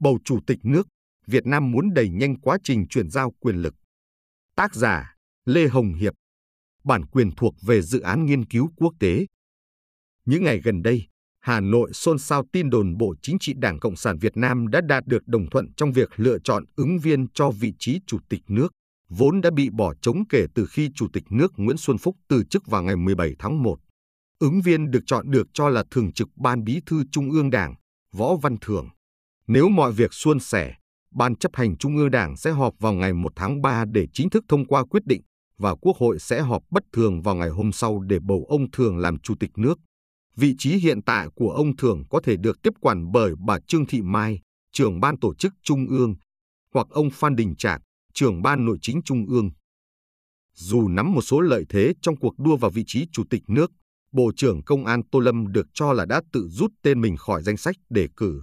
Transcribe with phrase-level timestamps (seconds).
[0.00, 0.88] Bầu chủ tịch nước,
[1.26, 3.74] Việt Nam muốn đẩy nhanh quá trình chuyển giao quyền lực.
[4.56, 6.14] Tác giả Lê Hồng Hiệp
[6.84, 9.26] Bản quyền thuộc về dự án nghiên cứu quốc tế.
[10.24, 11.06] Những ngày gần đây,
[11.40, 14.80] Hà Nội xôn xao tin đồn Bộ Chính trị Đảng Cộng sản Việt Nam đã
[14.80, 18.40] đạt được đồng thuận trong việc lựa chọn ứng viên cho vị trí Chủ tịch
[18.48, 18.72] nước,
[19.08, 22.44] vốn đã bị bỏ trống kể từ khi Chủ tịch nước Nguyễn Xuân Phúc từ
[22.50, 23.78] chức vào ngày 17 tháng 1.
[24.38, 27.74] Ứng viên được chọn được cho là Thường trực Ban Bí thư Trung ương Đảng,
[28.12, 28.88] Võ Văn Thưởng.
[29.46, 30.74] Nếu mọi việc suôn sẻ,
[31.16, 34.30] Ban chấp hành Trung ương Đảng sẽ họp vào ngày 1 tháng 3 để chính
[34.30, 35.22] thức thông qua quyết định
[35.58, 38.98] và Quốc hội sẽ họp bất thường vào ngày hôm sau để bầu ông Thường
[38.98, 39.78] làm Chủ tịch nước.
[40.36, 43.86] Vị trí hiện tại của ông Thường có thể được tiếp quản bởi bà Trương
[43.86, 44.40] Thị Mai,
[44.72, 46.14] trưởng ban tổ chức Trung ương,
[46.74, 47.80] hoặc ông Phan Đình Trạc,
[48.14, 49.50] trưởng ban nội chính Trung ương.
[50.54, 53.70] Dù nắm một số lợi thế trong cuộc đua vào vị trí Chủ tịch nước,
[54.12, 57.42] Bộ trưởng Công an Tô Lâm được cho là đã tự rút tên mình khỏi
[57.42, 58.42] danh sách đề cử.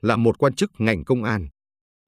[0.00, 1.48] Là một quan chức ngành công an,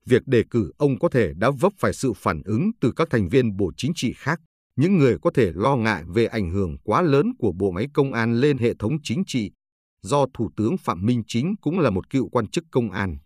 [0.06, 3.28] việc đề cử ông có thể đã vấp phải sự phản ứng từ các thành
[3.28, 4.40] viên Bộ Chính trị khác,
[4.76, 8.12] những người có thể lo ngại về ảnh hưởng quá lớn của bộ máy công
[8.12, 9.50] an lên hệ thống chính trị,
[10.02, 13.18] do Thủ tướng Phạm Minh Chính cũng là một cựu quan chức công an.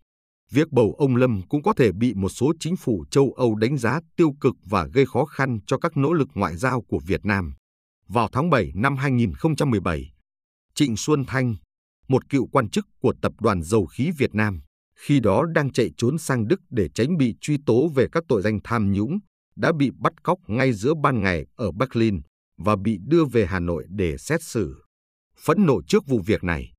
[0.50, 3.78] Việc bầu ông Lâm cũng có thể bị một số chính phủ châu Âu đánh
[3.78, 7.24] giá tiêu cực và gây khó khăn cho các nỗ lực ngoại giao của Việt
[7.24, 7.54] Nam.
[8.08, 10.12] Vào tháng 7 năm 2017,
[10.74, 11.54] Trịnh Xuân Thanh,
[12.08, 14.60] một cựu quan chức của Tập đoàn Dầu khí Việt Nam,
[14.98, 18.42] khi đó đang chạy trốn sang Đức để tránh bị truy tố về các tội
[18.42, 19.18] danh tham nhũng,
[19.56, 22.20] đã bị bắt cóc ngay giữa ban ngày ở Berlin
[22.58, 24.82] và bị đưa về Hà Nội để xét xử.
[25.44, 26.72] Phẫn nộ trước vụ việc này,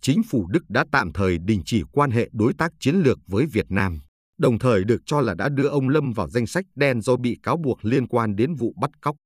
[0.00, 3.46] chính phủ Đức đã tạm thời đình chỉ quan hệ đối tác chiến lược với
[3.46, 4.00] Việt Nam,
[4.38, 7.38] đồng thời được cho là đã đưa ông Lâm vào danh sách đen do bị
[7.42, 9.16] cáo buộc liên quan đến vụ bắt cóc.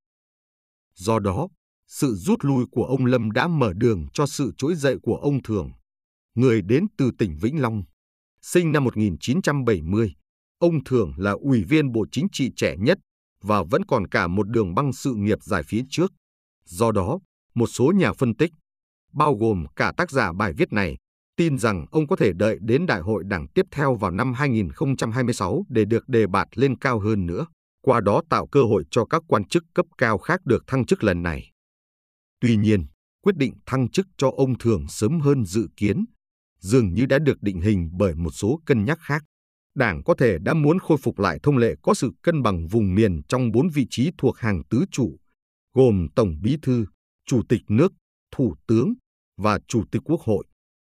[0.95, 1.49] Do đó,
[1.89, 5.43] sự rút lui của ông Lâm đã mở đường cho sự trỗi dậy của ông
[5.43, 5.71] Thường,
[6.35, 7.83] người đến từ tỉnh Vĩnh Long.
[8.43, 10.15] Sinh năm 1970,
[10.59, 12.99] ông Thường là ủy viên Bộ Chính trị trẻ nhất
[13.43, 16.13] và vẫn còn cả một đường băng sự nghiệp dài phía trước.
[16.65, 17.19] Do đó,
[17.55, 18.51] một số nhà phân tích,
[19.13, 20.97] bao gồm cả tác giả bài viết này,
[21.37, 25.65] tin rằng ông có thể đợi đến đại hội đảng tiếp theo vào năm 2026
[25.69, 27.47] để được đề bạt lên cao hơn nữa,
[27.83, 31.05] qua đó tạo cơ hội cho các quan chức cấp cao khác được thăng chức
[31.05, 31.53] lần này.
[32.41, 32.87] Tuy nhiên,
[33.23, 36.05] quyết định thăng chức cho ông Thường sớm hơn dự kiến,
[36.61, 39.25] dường như đã được định hình bởi một số cân nhắc khác.
[39.75, 42.95] Đảng có thể đã muốn khôi phục lại thông lệ có sự cân bằng vùng
[42.95, 45.19] miền trong bốn vị trí thuộc hàng tứ trụ,
[45.75, 46.87] gồm Tổng Bí thư,
[47.27, 47.93] Chủ tịch nước,
[48.31, 48.95] Thủ tướng
[49.37, 50.47] và Chủ tịch Quốc hội.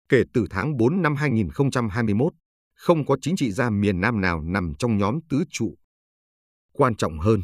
[0.09, 2.33] Kể từ tháng 4 năm 2021,
[2.75, 5.75] không có chính trị gia miền Nam nào nằm trong nhóm tứ trụ.
[6.73, 7.43] Quan trọng hơn,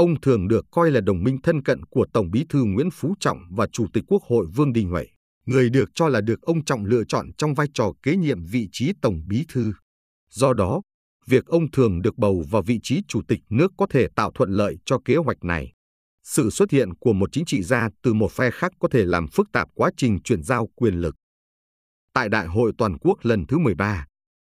[0.00, 3.14] ông thường được coi là đồng minh thân cận của Tổng Bí thư Nguyễn Phú
[3.20, 5.06] Trọng và Chủ tịch Quốc hội Vương Đình Huệ,
[5.46, 8.68] người được cho là được ông Trọng lựa chọn trong vai trò kế nhiệm vị
[8.72, 9.72] trí Tổng Bí thư.
[10.30, 10.82] Do đó,
[11.26, 14.50] việc ông thường được bầu vào vị trí chủ tịch nước có thể tạo thuận
[14.50, 15.72] lợi cho kế hoạch này.
[16.24, 19.28] Sự xuất hiện của một chính trị gia từ một phe khác có thể làm
[19.28, 21.14] phức tạp quá trình chuyển giao quyền lực.
[22.14, 24.06] Tại Đại hội Toàn quốc lần thứ 13,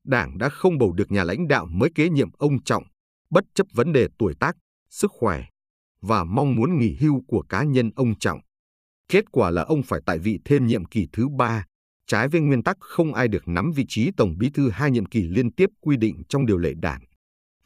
[0.06, 2.84] Đảng đã không bầu được nhà lãnh đạo mới kế nhiệm ông Trọng,
[3.30, 4.56] bất chấp vấn đề tuổi tác,
[4.90, 5.44] sức khỏe
[6.00, 8.40] và mong muốn nghỉ hưu của cá nhân ông Trọng.
[9.08, 11.64] Kết quả là ông phải tại vị thêm nhiệm kỳ thứ ba
[12.06, 15.06] trái với nguyên tắc không ai được nắm vị trí tổng bí thư hai nhiệm
[15.06, 17.00] kỳ liên tiếp quy định trong điều lệ đảng.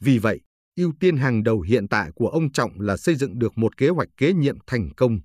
[0.00, 0.40] Vì vậy,
[0.76, 3.88] ưu tiên hàng đầu hiện tại của ông Trọng là xây dựng được một kế
[3.88, 5.20] hoạch kế nhiệm thành công.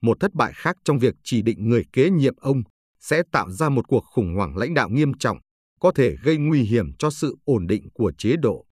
[0.00, 2.62] Một thất bại khác trong việc chỉ định người kế nhiệm ông
[3.00, 5.38] sẽ tạo ra một cuộc khủng hoảng lãnh đạo nghiêm trọng,
[5.80, 8.66] có thể gây nguy hiểm cho sự ổn định của chế độ.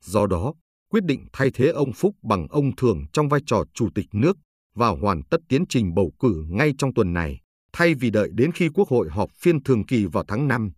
[0.00, 0.54] Do đó,
[0.94, 4.36] quyết định thay thế ông Phúc bằng ông Thường trong vai trò chủ tịch nước
[4.74, 7.40] và hoàn tất tiến trình bầu cử ngay trong tuần này
[7.72, 10.72] thay vì đợi đến khi Quốc hội họp phiên thường kỳ vào tháng 5,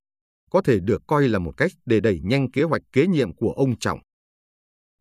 [0.50, 3.52] có thể được coi là một cách để đẩy nhanh kế hoạch kế nhiệm của
[3.52, 3.98] ông Trọng.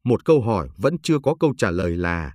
[0.03, 2.33] Một câu hỏi vẫn chưa có câu trả lời là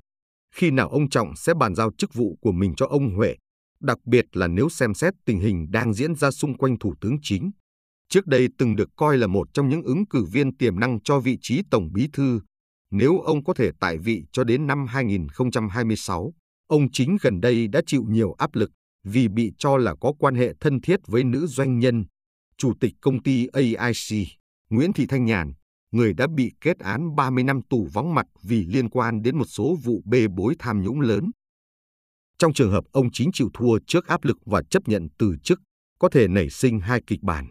[0.54, 3.36] khi nào ông Trọng sẽ bàn giao chức vụ của mình cho ông Huệ,
[3.80, 7.16] đặc biệt là nếu xem xét tình hình đang diễn ra xung quanh Thủ tướng
[7.22, 7.50] Chính.
[8.08, 11.21] Trước đây từng được coi là một trong những ứng cử viên tiềm năng cho
[11.21, 12.41] vị trí Tổng Bí Thư.
[12.91, 16.33] Nếu ông có thể tại vị cho đến năm 2026,
[16.66, 18.71] ông Chính gần đây đã chịu nhiều áp lực
[19.04, 22.04] vì bị cho là có quan hệ thân thiết với nữ doanh nhân,
[22.57, 24.28] chủ tịch công ty AIC,
[24.71, 25.53] Nguyễn Thị Thanh Nhàn,
[25.92, 29.45] người đã bị kết án 30 năm tù vắng mặt vì liên quan đến một
[29.48, 31.31] số vụ bê bối tham nhũng lớn.
[32.39, 35.60] Trong trường hợp ông chính chịu thua trước áp lực và chấp nhận từ chức,
[35.98, 37.47] có thể nảy sinh hai kịch bản.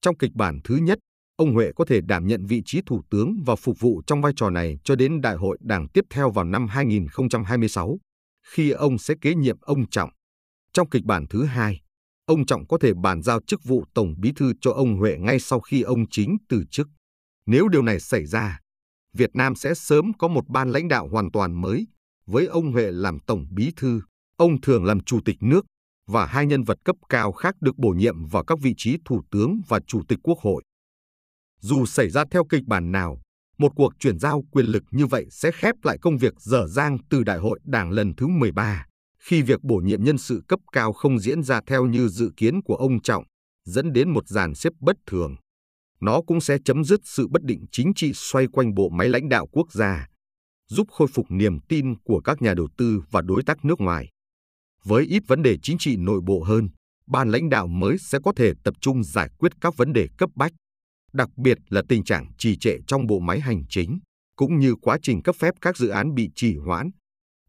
[0.00, 0.98] Trong kịch bản thứ nhất,
[1.40, 4.32] ông Huệ có thể đảm nhận vị trí thủ tướng và phục vụ trong vai
[4.36, 7.98] trò này cho đến đại hội đảng tiếp theo vào năm 2026,
[8.46, 10.10] khi ông sẽ kế nhiệm ông Trọng.
[10.72, 11.80] Trong kịch bản thứ hai,
[12.26, 15.40] ông Trọng có thể bàn giao chức vụ Tổng Bí thư cho ông Huệ ngay
[15.40, 16.88] sau khi ông chính từ chức.
[17.46, 18.58] Nếu điều này xảy ra,
[19.16, 21.86] Việt Nam sẽ sớm có một ban lãnh đạo hoàn toàn mới,
[22.26, 24.00] với ông Huệ làm Tổng Bí thư,
[24.36, 25.66] ông Thường làm Chủ tịch nước
[26.06, 29.22] và hai nhân vật cấp cao khác được bổ nhiệm vào các vị trí Thủ
[29.30, 30.62] tướng và Chủ tịch Quốc hội.
[31.60, 33.20] Dù xảy ra theo kịch bản nào,
[33.58, 36.98] một cuộc chuyển giao quyền lực như vậy sẽ khép lại công việc dở dang
[37.10, 38.86] từ Đại hội Đảng lần thứ 13,
[39.18, 42.60] khi việc bổ nhiệm nhân sự cấp cao không diễn ra theo như dự kiến
[42.64, 43.24] của ông Trọng,
[43.64, 45.36] dẫn đến một dàn xếp bất thường.
[46.00, 49.28] Nó cũng sẽ chấm dứt sự bất định chính trị xoay quanh bộ máy lãnh
[49.28, 50.06] đạo quốc gia,
[50.68, 54.08] giúp khôi phục niềm tin của các nhà đầu tư và đối tác nước ngoài.
[54.84, 56.68] Với ít vấn đề chính trị nội bộ hơn,
[57.06, 60.30] ban lãnh đạo mới sẽ có thể tập trung giải quyết các vấn đề cấp
[60.34, 60.52] bách,
[61.12, 63.98] đặc biệt là tình trạng trì trệ trong bộ máy hành chính,
[64.36, 66.90] cũng như quá trình cấp phép các dự án bị trì hoãn,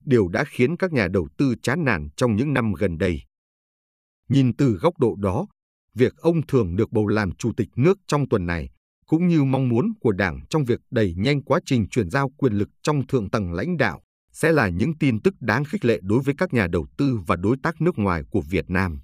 [0.06, 3.22] điều đã khiến các nhà đầu tư chán nản trong những năm gần đây.
[4.30, 5.48] Nhìn từ góc độ đó,
[5.96, 8.70] việc ông Thường được bầu làm chủ tịch nước trong tuần này
[9.08, 12.54] cũng như mong muốn của Đảng trong việc đẩy nhanh quá trình chuyển giao quyền
[12.54, 16.22] lực trong thượng tầng lãnh đạo sẽ là những tin tức đáng khích lệ đối
[16.22, 19.02] với các nhà đầu tư và đối tác nước ngoài của Việt Nam.